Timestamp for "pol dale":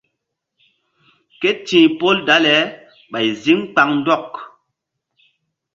1.99-2.55